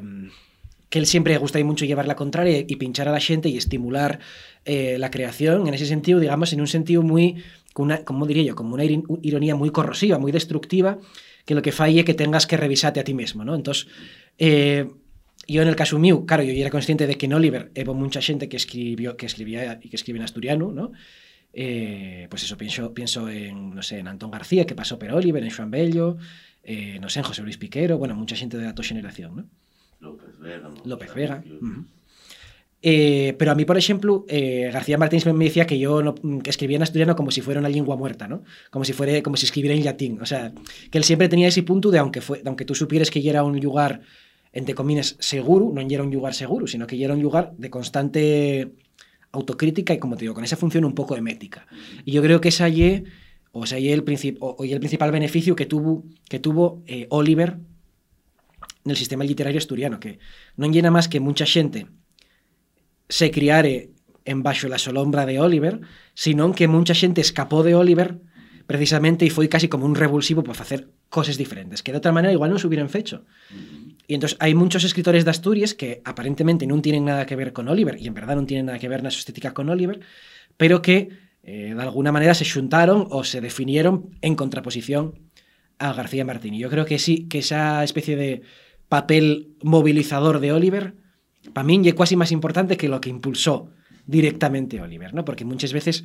[0.90, 3.58] que él siempre le gusta mucho llevar la contraria y pinchar a la gente y
[3.58, 4.20] estimular
[4.66, 7.44] eh, la creación, en ese sentido, digamos, en un sentido muy,
[7.76, 10.98] una, como diría yo, como una ironía muy corrosiva, muy destructiva,
[11.46, 13.56] que lo que falle que tengas que revisarte a ti mismo, ¿no?
[13.56, 13.88] Entonces,
[14.38, 14.90] eh,
[15.54, 18.22] yo en el caso mío, claro, yo era consciente de que en Oliver hubo mucha
[18.22, 20.92] gente que escribió que escribía y que escribe en asturiano, ¿no?
[21.54, 25.44] Eh, pues eso, pienso, pienso en, no sé, en Antón García, que pasó por Oliver,
[25.44, 26.18] en Joan Bello,
[26.64, 29.46] eh, no sé, en José Luis Piquero, bueno, mucha gente de la tu generación, ¿no?
[30.00, 30.70] López Vega.
[30.70, 30.76] ¿no?
[30.86, 31.44] López Vega.
[31.46, 31.86] Uh -huh.
[32.82, 36.50] Eh, pero a mí, por ejemplo, eh, García Martínez me decía que yo no, que
[36.50, 38.44] escribía en asturiano como si fuera una lengua muerta, ¿no?
[38.70, 40.20] Como si, fuera, como si escribiera en latín.
[40.22, 40.54] O sea,
[40.90, 43.44] que él siempre tenía ese punto de, aunque, fue, aunque tú supieras que ya era
[43.44, 44.02] un lugar,
[44.52, 48.74] entre comillas, seguro, no era un lugar seguro, sino que era un lugar de constante
[49.32, 51.68] autocrítica y, como te digo, con esa función un poco emética.
[52.04, 53.04] Y yo creo que esa y,
[53.52, 54.04] o sea, y el,
[54.40, 57.58] o, y el principal beneficio que tuvo, que tuvo eh, Oliver
[58.86, 60.20] en el sistema literario asturiano, que
[60.58, 61.88] no llena más que mucha gente
[63.08, 63.92] se criare
[64.26, 65.82] en baixo la solombra de Oliver,
[66.14, 68.22] sino que mucha xente escapó de Oliver
[68.70, 72.38] precisamente e foi casi como un revulsivo para facer cosas diferentes, que de outra maneira
[72.38, 73.26] igual non se hubieran fecho.
[74.10, 77.70] Y entonces hay muchos escritores de Asturias que aparentemente non tienen nada que ver con
[77.70, 80.02] Oliver, y en verdad non tienen nada que ver na su estética con Oliver,
[80.58, 81.14] pero que
[81.46, 85.30] eh, de alguna manera se xuntaron o se definieron en contraposición
[85.78, 86.58] a García Martín.
[86.58, 88.42] Y yo creo que sí, que esa especie de
[88.90, 90.98] papel movilizador de Oliver
[91.54, 93.70] para mí es casi más importante que lo que impulsó
[94.10, 95.22] directamente Oliver, ¿no?
[95.22, 96.04] Porque muchas veces,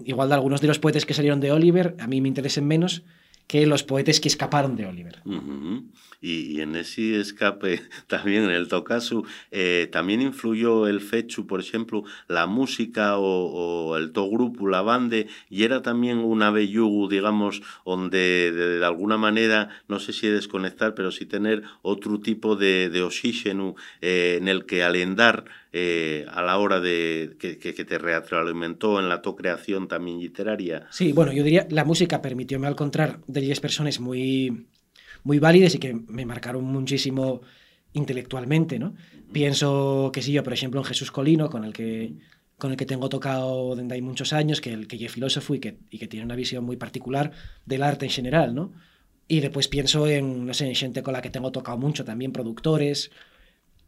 [0.00, 3.04] igual de algunos de los poetas que salieron de Oliver, a mí me interesan menos
[3.52, 5.20] que los poetas que escaparon de Oliver.
[5.26, 5.84] Uh -huh.
[6.22, 11.60] y, y, en ese escape, también en el Tokasu, eh, también influyó el fechu, por
[11.60, 17.10] ejemplo, la música o, o el to grupo, la bande, y era también una bellugu,
[17.10, 22.56] digamos, donde de, de, alguna manera, no sé si desconectar, pero sí tener otro tipo
[22.56, 27.72] de, de oxígeno eh, en el que alendar eh, a la hora de que, que,
[27.72, 30.86] que, te retroalimentó en la tu creación también literaria.
[30.90, 34.66] Sí, bueno, yo diría la música permitióme encontrar de 10 personas muy,
[35.24, 37.40] muy válidas y que me marcaron muchísimo
[37.94, 38.94] intelectualmente, ¿no?
[39.32, 42.14] Pienso que sí, yo, por ejemplo, en Jesús Colino, con el que
[42.58, 45.58] con el que tengo tocado desde hay muchos años, que, el, que es filósofo y
[45.58, 47.32] que, y que tiene una visión muy particular
[47.66, 48.72] del arte en general, ¿no?
[49.26, 52.30] Y después pienso en, no sé, en gente con la que tengo tocado mucho, también
[52.30, 53.10] productores,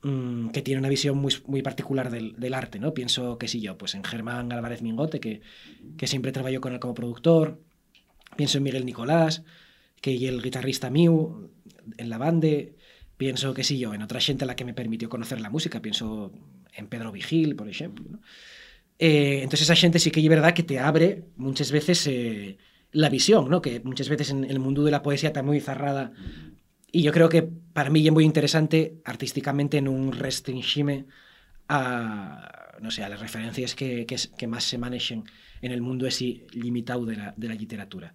[0.04, 2.94] mmm, que tiene una visión muy, muy particular del, arte, ¿no?
[2.94, 5.40] Pienso que sí yo, pues en Germán Álvarez Mingote, que,
[5.96, 7.60] que siempre trabajó con él como productor,
[8.36, 9.42] pienso en Miguel Nicolás,
[10.00, 11.50] que es el guitarrista mío
[11.96, 12.76] en la bande,
[13.16, 15.80] pienso que sí yo, en otra gente a la que me permitió conocer la música,
[15.80, 16.32] pienso
[16.74, 18.20] en Pedro Vigil, por ejemplo.
[18.98, 22.58] Eh, entonces esa gente sí que es verdad que te abre muchas veces eh,
[22.92, 23.60] la visión, ¿no?
[23.60, 26.12] que muchas veces en el mundo de la poesía está muy cerrada
[26.94, 31.06] y yo creo que para mí es muy interesante artísticamente en un restringime
[31.68, 35.24] a, no sé, a las referencias que, que, que más se manejen
[35.60, 38.14] en el mundo así limitado de la, de la literatura.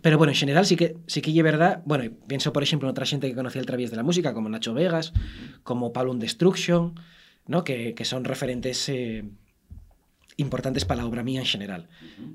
[0.00, 1.82] Pero bueno, en general sí que sí que es verdad.
[1.84, 4.48] Bueno, pienso por ejemplo en otra gente que conocía el través de la música, como
[4.48, 5.12] Nacho Vegas,
[5.62, 6.94] como Pablo Destruction,
[7.46, 7.62] ¿no?
[7.62, 9.22] que, que son referentes eh,
[10.38, 11.88] importantes para la obra mía en general.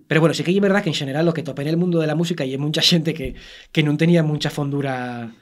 [0.08, 2.00] Pero bueno, sí que es verdad que en general lo que topé en el mundo
[2.00, 3.34] de la música y hay mucha gente que,
[3.72, 5.34] que no tenía mucha fondura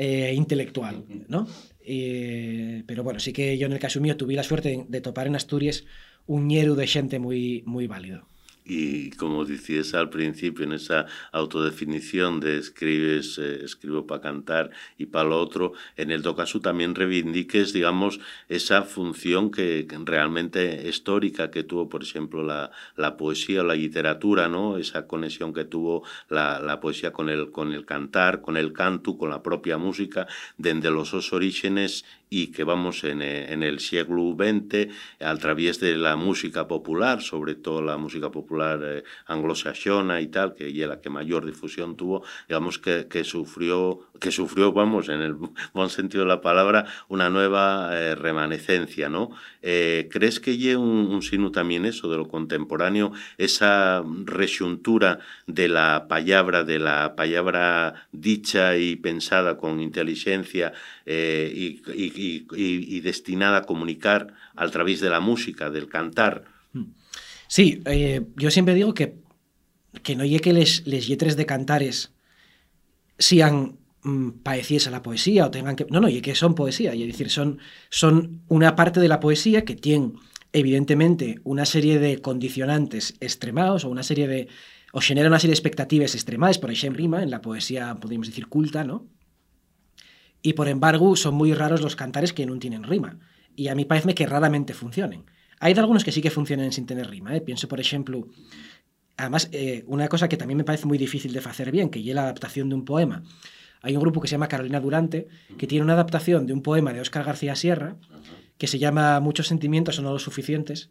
[0.00, 1.46] eh, intelectual, ¿no?
[1.82, 5.00] Eh, pero bueno, sí que yo en el caso mío tuve la suerte de, de
[5.02, 5.84] topar en Asturias
[6.26, 8.29] un ñero de gente muy, muy válido.
[8.64, 15.06] Y como decías al principio, en esa autodefinición de escribes, eh, escribo para cantar y
[15.06, 21.50] para lo otro, en el caso también reivindiques, digamos, esa función que, que, realmente histórica
[21.50, 24.76] que tuvo, por ejemplo, la, la poesía o la literatura, ¿no?
[24.76, 29.16] Esa conexión que tuvo la, la, poesía con el, con el cantar, con el canto,
[29.16, 30.26] con la propia música,
[30.58, 35.96] desde los dos orígenes y que vamos en, en el siglo XX a través de
[35.96, 38.49] la música popular, sobre todo la música popular
[38.82, 44.30] eh, anglosajona y tal, que es la que mayor difusión tuvo, digamos que, sufrió, que
[44.30, 45.34] sufrió, vamos, en el
[45.74, 49.30] buen sentido de la palabra, una nueva eh, remanescencia, ¿no?
[49.62, 55.68] Eh, ¿Crees que lleve un, un sino también eso de lo contemporáneo, esa resuntura de
[55.68, 60.72] la palabra, de la palabra dicha y pensada con inteligencia
[61.06, 66.44] eh, y, destinada a comunicar a través de la música, del cantar.
[67.50, 69.16] Sí, eh, yo siempre digo que,
[70.04, 72.12] que no llegue que les, les lletres de cantares
[73.18, 73.76] sean
[74.44, 75.84] parecidas a la poesía o tengan que...
[75.90, 77.58] No, no, y que son poesía, y decir, son,
[77.88, 80.12] son una parte de la poesía que tiene
[80.52, 84.46] evidentemente una serie de condicionantes extremados o una serie de...
[84.92, 88.84] o genera una serie de expectativas extremadas, por ejemplo, en la poesía, podríamos decir, culta,
[88.84, 89.08] ¿no?
[90.40, 93.18] Y por embargo, son muy raros los cantares que no tienen rima.
[93.56, 95.24] Y a mí parece que raramente funcionen.
[95.60, 97.36] Hay de algunos que sí que funcionan sin tener rima.
[97.36, 97.40] ¿eh?
[97.40, 98.26] Pienso, por ejemplo,
[99.16, 102.14] además, eh, una cosa que también me parece muy difícil de hacer bien, que es
[102.14, 103.22] la adaptación de un poema.
[103.82, 106.92] Hay un grupo que se llama Carolina Durante, que tiene una adaptación de un poema
[106.92, 107.96] de Óscar García Sierra,
[108.58, 110.90] que se llama Muchos sentimientos son no los suficientes,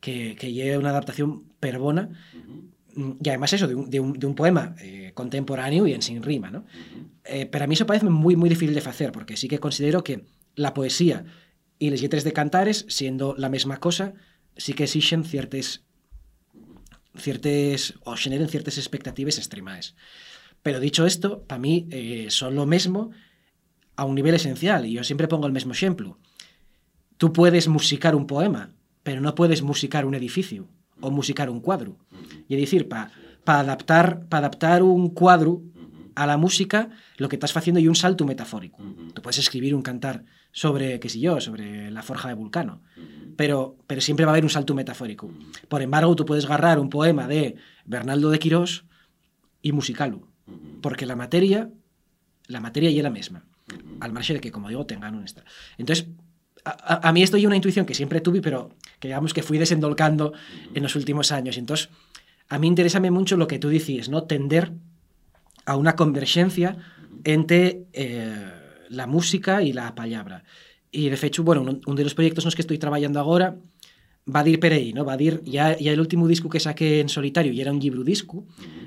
[0.00, 2.10] que, que lleva una adaptación perbona,
[2.96, 6.22] y además eso, de un, de un, de un poema eh, contemporáneo y en sin
[6.22, 6.64] rima, ¿no?
[7.24, 10.02] Eh, pero a mí eso parece muy, muy difícil de hacer, porque sí que considero
[10.02, 10.24] que
[10.54, 11.24] la poesía
[11.78, 14.14] i les lletres de cantares, siendo la mesma cosa,
[14.56, 15.82] sí que exixen ciertes
[17.16, 19.94] ciertes o generen ciertas expectativas extremaes.
[20.62, 23.10] Pero dicho esto, para mí eh, son lo mismo
[23.96, 26.18] a un nivel esencial, y yo siempre pongo el mismo ejemplo.
[27.16, 30.68] Tú puedes musicar un poema, pero no puedes musicar un edificio
[31.00, 31.96] o musicar un cuadro.
[32.48, 33.10] Y es decir, para
[33.44, 35.62] pa adaptar, pa adaptar un cuadro
[36.14, 38.82] a la música, lo que estás haciendo es un salto metafórico.
[39.14, 40.24] Tú puedes escribir un cantar
[40.56, 42.80] sobre, qué sé yo, sobre la forja de Vulcano,
[43.36, 45.30] pero, pero siempre va a haber un salto metafórico.
[45.68, 48.86] Por embargo, tú puedes agarrar un poema de Bernaldo de Quirós
[49.60, 50.26] y musicarlo,
[50.80, 51.68] porque la materia,
[52.46, 53.44] la materia ya es la misma,
[54.00, 55.24] al margen de que, como digo, tengan un...
[55.24, 55.44] Esta.
[55.76, 56.08] Entonces,
[56.64, 59.58] a, a, mí esto es una intuición que siempre tuve, pero que digamos que fui
[59.58, 60.32] desendolcando
[60.72, 61.58] en los últimos años.
[61.58, 61.90] Entonces,
[62.48, 64.22] a mí interesa mucho lo que tú decís, ¿no?
[64.22, 64.72] Tender
[65.66, 66.78] a una convergencia
[67.24, 70.44] entre eh, la música y la palabra.
[70.90, 73.56] Y de hecho, bueno, un, de los proyectos en los que estoy trabajando ahora
[74.34, 75.04] va a ir per ¿no?
[75.04, 77.78] Va a ir, ya, ya el último disco que saqué en solitario y era un
[77.78, 78.44] libro disco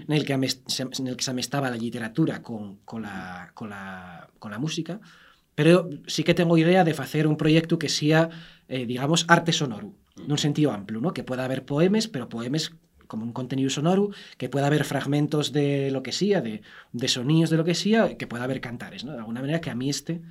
[0.07, 4.29] en el que, en el que se amestaba la literatura con, con, la, con, la,
[4.39, 4.99] con la música,
[5.55, 8.29] pero sí que tengo idea de hacer un proyecto que sea,
[8.67, 11.13] eh, digamos, arte sonoro, en un sentido amplio, ¿no?
[11.13, 12.71] Que pueda haber poemes, pero poemes
[13.09, 16.61] como un contenido sonoro, que pueda haber fragmentos de lo que sea, de,
[16.93, 19.11] de sonidos de lo que sea, que pueda haber cantares, ¿no?
[19.13, 20.21] De alguna manera que a mí este,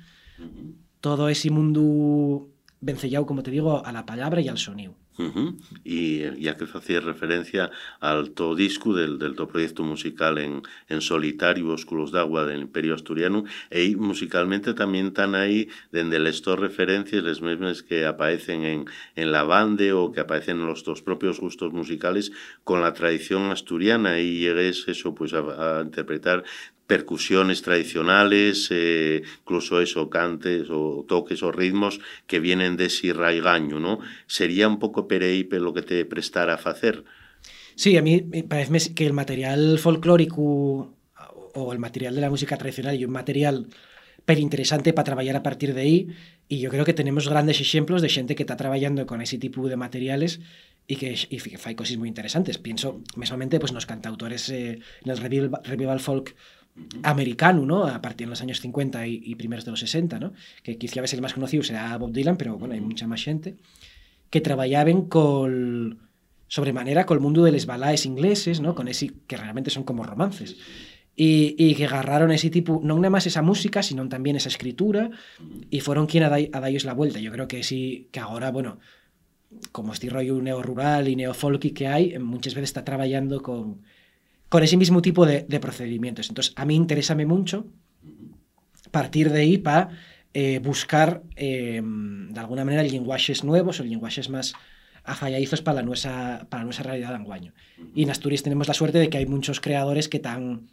[1.01, 2.47] todo ese mundo
[2.79, 4.95] vencellado, como te digo, a la palabra y al sonido.
[5.19, 5.55] Uh -huh.
[5.83, 11.01] Y ya que hacías referencia al todo disco del, del todo proyecto musical en, en
[11.01, 17.21] solitario, Oscuros d'Agua del Imperio Asturiano, e musicalmente también están ahí desde las dos referencias,
[17.21, 18.85] las mismas que aparecen en,
[19.21, 22.31] en la bande o que aparecen en los dos propios gustos musicales
[22.63, 26.45] con la tradición asturiana y llegues eso pues a, a interpretar
[26.89, 33.79] percusiones tradicionales, eh, incluso eso, cantes o toques o ritmos que vienen de ese raigaño,
[33.79, 33.99] ¿no?
[34.25, 37.03] Sería un poco pereipe lo que te prestara a hacer.
[37.75, 40.95] Sí, a mí me parece que el material folclórico
[41.53, 43.67] o el material de la música tradicional y un material
[44.25, 46.07] pero interesante para trabajar a partir de ahí
[46.47, 49.67] y yo creo que tenemos grandes ejemplos de gente que está trabajando con ese tipo
[49.69, 50.39] de materiales
[50.87, 52.57] y que y fai cosas muy interesantes.
[52.57, 56.35] Pienso, mesamente, pues, nos cantautores eh, en el revival, revival folk
[57.03, 57.85] americano, ¿no?
[57.85, 60.33] A partir de los años 50 y, y primeros de los 60, ¿no?
[60.63, 63.57] Que quizá el más conocido será Bob Dylan, pero bueno, hay mucha más gente
[64.29, 66.09] que trabajaban con
[66.47, 68.75] sobremanera con el mundo de los balaes ingleses, ¿no?
[68.75, 70.57] Con ese que realmente son como romances.
[71.15, 75.09] Y, y, que agarraron ese tipo, no nada más esa música, sino también esa escritura,
[75.69, 77.19] y fueron quien a, a la vuelta.
[77.19, 78.79] Yo creo que sí, que ahora, bueno,
[79.73, 83.81] como este rollo neo-rural y neo-folky que hay, muchas veces está trabajando con,
[84.49, 86.29] con ese mismo tipo de, procedimientos.
[86.29, 87.67] Entonces, a mí interesa mucho
[88.91, 89.89] partir de ahí para
[90.33, 94.53] eh, buscar, eh, de alguna manera, lenguajes nuevos o lenguajes más
[95.03, 97.53] afalladizos para, nuestra, para nuestra realidad de anguaño.
[97.93, 100.67] Y en Asturias tenemos la suerte de que hay muchos creadores que están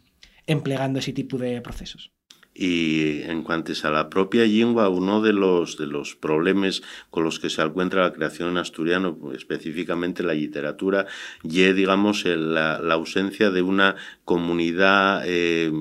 [0.47, 2.11] empleando ese tipo de procesos.
[2.59, 7.39] Y en cuanto a la propia lengua, uno de los, de los problemas con los
[7.39, 11.05] que se encuentra la creación en asturiano, específicamente la literatura,
[11.43, 15.71] y digamos, la, la ausencia de una comunidad eh,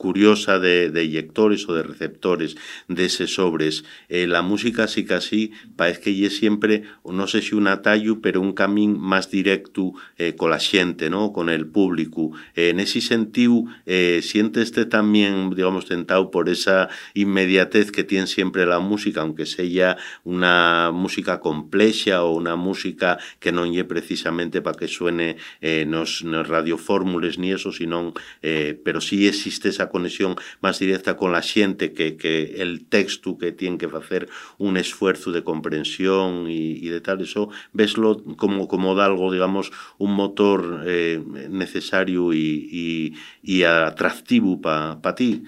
[0.00, 2.56] curiosa de, de, lectores o de receptores
[2.88, 3.84] de ese sobres.
[4.08, 8.22] Eh, la música sí que así parece que es siempre, no sé si un atallo,
[8.22, 11.34] pero un camino más directo eh, con la gente, ¿no?
[11.34, 12.30] con el público.
[12.54, 18.64] Eh, en ese sentido, eh, sientes también, digamos, tentado por esa inmediatez que tiene siempre
[18.64, 24.78] la música, aunque sea una música compleja o una música que no lleve precisamente para
[24.78, 30.36] que suene eh, nos, nos radiofórmulas ni eso, sino, eh, pero sí existe esa conexión
[30.62, 35.32] más directa con la xente que, que el texto que tiene que hacer un esfuerzo
[35.32, 40.84] de comprensión y, y de tal, eso veslo como, como de algo, digamos, un motor
[40.86, 45.44] eh, necesario y, y, y atractivo para pa ti.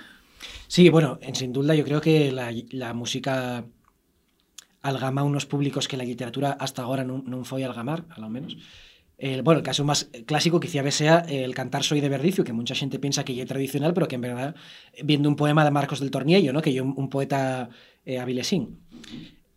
[0.69, 3.65] Sí, bueno, en sin duda yo creo que la, la música
[4.83, 8.59] algama unos públicos que la literatura hasta ahora non, non foi algamar, a lo menos.
[9.23, 12.75] El, bueno, el caso más clásico quizá sea el cantar Soy de Verdicio, que mucha
[12.75, 14.57] gente piensa que ya es tradicional, pero que en verdad,
[15.05, 16.61] viendo un poema de Marcos del Torniello, ¿no?
[16.61, 17.69] que es un, poeta
[18.05, 18.81] eh, avilesín.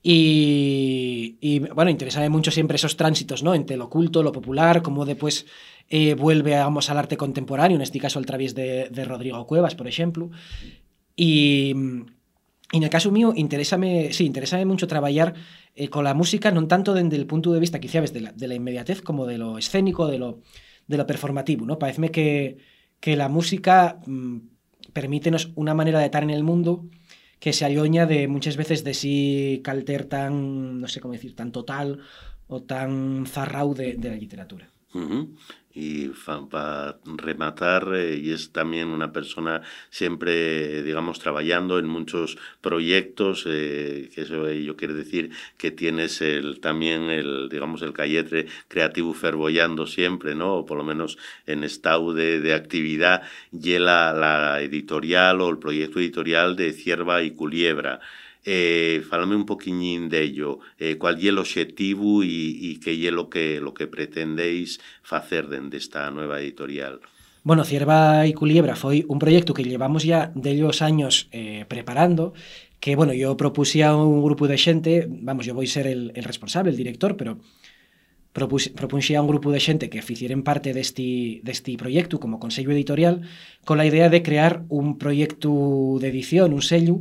[0.04, 3.56] Y, y, bueno, interesaba mucho siempre esos tránsitos, ¿no?
[3.56, 5.48] Entre lo oculto, lo popular, cómo después
[5.90, 9.74] eh, vuelve, vamos, al arte contemporáneo, en este caso al través de, de Rodrigo Cuevas,
[9.74, 10.30] por ejemplo.
[11.16, 11.74] Y,
[12.72, 15.34] y en el caso mío, interésame, sí, interésame mucho traballar
[15.76, 18.32] eh, con la música, non tanto dende el punto de vista, quizá, ves, de la,
[18.34, 20.42] de la inmediatez como de lo escénico, de lo,
[20.88, 21.78] de lo performativo, ¿no?
[21.78, 22.58] Pareceme que,
[23.00, 24.50] que la música mmm,
[24.94, 26.90] permítenos una manera de estar en el mundo
[27.40, 31.52] que se alloña de muchas veces de sí calter tan, no sé cómo decir, tan
[31.52, 32.00] total
[32.48, 34.72] o tan zarrau de, de la literatura.
[34.94, 35.24] Uh -huh.
[35.76, 36.08] Y
[36.50, 44.10] para rematar, eh, y es también una persona siempre, digamos, trabajando en muchos proyectos, eh,
[44.16, 50.34] eso ello quiere decir que tienes el, también el, digamos, el calletre creativo fervollando siempre,
[50.34, 50.56] ¿no?
[50.56, 55.58] O por lo menos en estado de, de actividad, y la, la editorial o el
[55.60, 58.00] proyecto editorial de Cierva y Culiebra.
[58.46, 63.26] eh, falame un poquiñín dello, eh, cual é o objetivo e, e que é lo
[63.28, 67.02] que, lo que pretendéis facer dende esta nueva editorial?
[67.42, 72.34] Bueno, Cierva y Culiebra foi un proyecto que llevamos ya dellos años eh, preparando,
[72.80, 76.12] que, bueno, yo propuse a un grupo de xente, vamos, yo voy a ser el,
[76.16, 77.42] el responsable, el director, pero
[78.36, 83.22] propuse a un grupo de xente que ficieren parte deste, deste proxecto como Consello Editorial
[83.64, 87.00] con a idea de crear un proxecto de edición, un sello,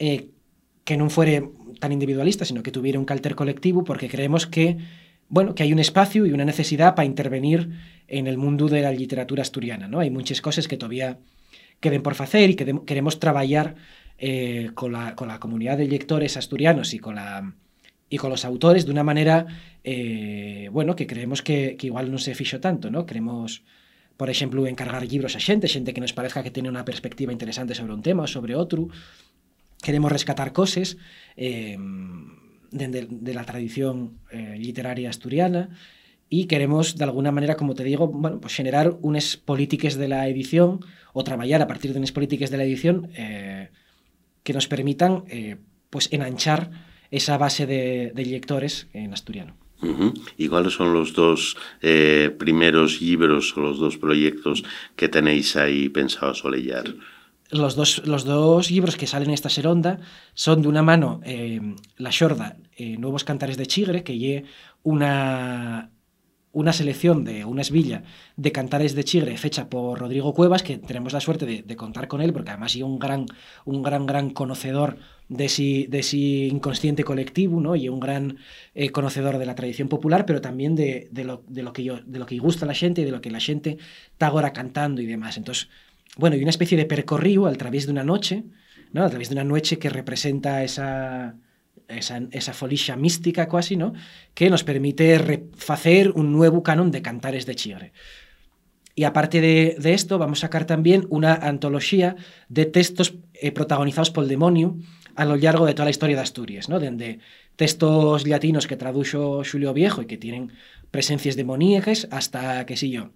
[0.00, 0.34] eh,
[0.88, 1.44] que non fuere
[1.84, 4.80] tan individualista, sino que tuviera un calter colectivo, porque creemos que,
[5.28, 7.76] bueno, que hay un espacio y una necesidad para intervenir
[8.08, 9.84] en el mundo de la literatura asturiana.
[9.84, 10.00] ¿no?
[10.00, 11.18] Hay muchas cosas que todavía
[11.80, 13.76] queden por hacer y que queremos trabajar
[14.16, 17.52] eh, con, la, con la comunidad de lectores asturianos y con, la,
[18.08, 19.44] y con los autores de una manera,
[19.84, 23.04] eh, bueno, que creemos que, que igual no se fixo tanto, ¿no?
[23.04, 23.62] Queremos,
[24.16, 27.74] por ejemplo, encargar libros a xente, xente que nos parezca que tiene una perspectiva interesante
[27.76, 28.88] sobre un tema o sobre otro,
[29.82, 30.96] queremos rescatar cosas
[31.36, 31.76] eh,
[32.70, 35.70] de, de, de, la tradición eh, literaria asturiana
[36.30, 40.28] y queremos, de alguna manera, como te digo, bueno, pues generar unas políticas de la
[40.28, 40.80] edición
[41.14, 43.70] o trabajar a partir de unas políticas de la edición eh,
[44.42, 45.56] que nos permitan eh,
[45.90, 46.70] pues enanchar
[47.10, 49.56] esa base de, de lectores en asturiano.
[49.80, 50.20] Uh -huh.
[50.36, 54.64] ¿Y cuáles son los dos eh, primeros libros o los dos proyectos
[54.96, 56.96] que tenéis ahí pensados o leer?
[57.50, 60.00] Los dos, los dos libros que salen en esta seronda
[60.34, 61.60] son de una mano eh,
[61.96, 64.44] La Xorda, eh, Nuevos Cantares de Chigre, que lle
[64.82, 65.90] una,
[66.52, 68.02] una selección de una esvilla
[68.36, 72.20] de cantares de Chigre fecha por Rodrigo Cuevas, que tenemos la suerte de, contar con
[72.20, 73.26] él, porque además es un gran,
[73.64, 77.76] un gran, gran conocedor de ese de si inconsciente colectivo, ¿no?
[77.76, 78.38] y un gran
[78.74, 82.00] eh, conocedor de la tradición popular, pero también de, de, lo, de, lo que yo,
[82.04, 83.78] de lo que gusta a la gente y de lo que la gente
[84.10, 85.36] está ahora cantando y demás.
[85.36, 85.68] Entonces,
[86.18, 88.44] bueno, y una especie de percorrido a través de una noche,
[88.92, 89.04] ¿no?
[89.04, 91.36] a través de una noche que representa esa,
[91.88, 93.94] esa, esa mística casi, ¿no?
[94.34, 97.92] que nos permite hacer un nuevo canon de cantares de Chigre.
[98.96, 102.16] Y aparte de, de, esto, vamos a sacar también una antología
[102.48, 104.76] de textos eh, protagonizados por el demonio
[105.14, 106.80] a lo largo de toda la historia de Asturias, ¿no?
[106.80, 107.20] Desde
[107.54, 110.50] textos latinos que tradujo Julio Viejo y que tienen
[110.90, 113.10] presencias demoníacas hasta, qué sé yo,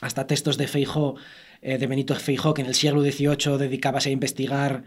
[0.00, 1.14] hasta textos de Feijó
[1.64, 4.84] eh, de Benito Feijó, que en el siglo XVIII dedicábase a investigar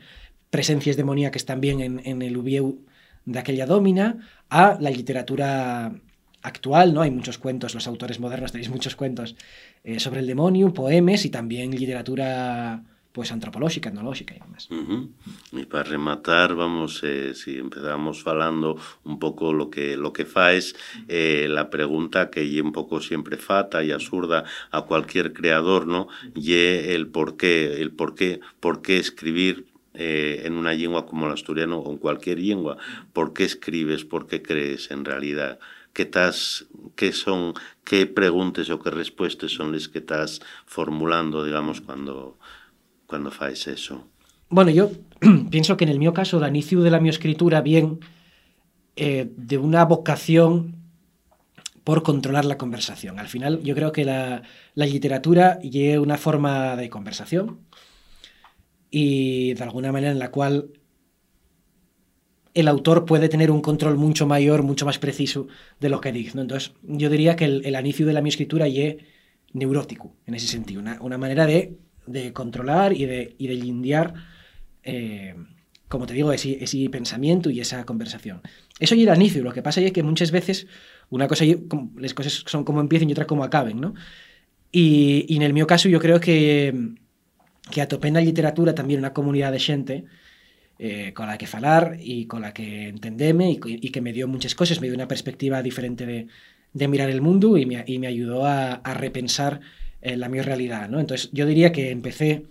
[0.51, 2.86] presencias demoníacas también en, en el Ubieu
[3.25, 4.19] de aquella domina,
[4.49, 5.91] a la literatura
[6.43, 7.01] actual, ¿no?
[7.01, 9.36] Hay muchos cuentos, los autores modernos tenéis muchos cuentos
[9.84, 12.84] eh, sobre el demonio, poemas y también literatura
[13.18, 14.68] pues antropológica, etnológica y demás.
[14.70, 15.09] Uh
[15.51, 15.68] -huh.
[15.68, 20.76] Para rematar, vamos, eh, si empezamos falando un poco lo que lo que faes,
[21.07, 26.07] eh, la pregunta que y un poco siempre fata y absurda a cualquier creador, ¿no?
[26.36, 29.65] Y el por qué, el por qué, por qué escribir
[29.95, 32.78] eh, en una lengua como el asturiano o en cualquier lengua,
[33.13, 35.57] por qué escribes, por qué crees en realidad.
[35.93, 41.82] ¿Qué, estás, qué son, qué preguntas o qué respuestas son las que estás formulando, digamos,
[41.82, 42.38] cuando,
[43.08, 44.05] cuando faes eso?
[44.49, 44.91] Bueno, yo
[45.49, 47.99] pienso que en el mío caso, el inicio de la mi escritura bien
[48.95, 50.76] eh, de una vocación
[51.84, 53.20] por controlar la conversación.
[53.20, 54.43] Al final, yo creo que la,
[54.76, 57.62] literatura es una forma de conversación
[58.91, 60.70] y de alguna manera en la cual
[62.53, 65.47] el autor puede tener un control mucho mayor, mucho más preciso
[65.80, 66.39] de lo que dice.
[66.39, 68.97] Entonces, yo diría que el, el inicio de la mi escritura es
[69.53, 71.78] neurótico, en ese sentido, una manera de
[72.08, 74.14] de controlar y de, y de lindiar,
[74.84, 75.36] eh,
[75.88, 78.41] como te digo, ese, ese, pensamiento y esa conversación.
[78.80, 80.68] Eso ya era inicio, lo que pasa es que muchas veces
[81.10, 81.45] una cosa,
[81.95, 83.93] las cosas son como empiecen y otra como acaben, ¿no?
[84.72, 86.74] Y, en el mío caso yo creo que,
[87.72, 90.05] que atopé en la literatura también una comunidad de gente
[90.80, 94.28] eh, con la que falar y con la que entendeme y, y, que me dio
[94.28, 96.28] muchas cosas, me dio una perspectiva diferente de,
[96.74, 99.62] de mirar el mundo y me, y me ayudó a, a repensar
[100.01, 100.99] eh, la mi realidad, ¿no?
[100.99, 102.43] Entonces yo diría que empecé,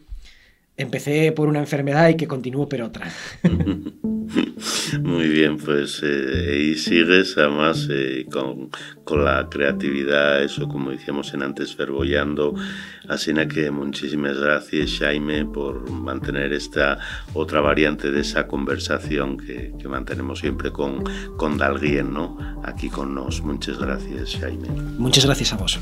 [0.76, 3.10] empecé por una enfermedad y que continúo por otra.
[5.02, 8.70] Muy bien, pues eh, y sigues además eh, con,
[9.04, 12.54] con, la creatividad, eso como decíamos en antes, verbollando.
[13.08, 16.98] Así que muchísimas gracias, Jaime, por mantener esta
[17.34, 21.04] otra variante de esa conversación que, que mantenemos siempre con,
[21.36, 22.60] con Dalguien, ¿no?
[22.64, 23.42] Aquí con nos.
[23.42, 24.68] Muchas gracias, Jaime.
[24.98, 25.80] Muchas gracias a vos.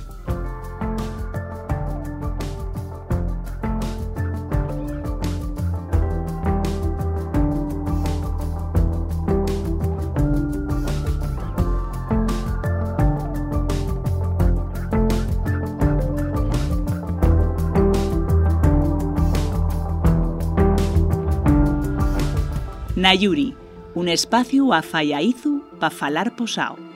[23.15, 23.55] Nayuri,
[23.95, 26.94] un espacio a Fallaizu para falar posao.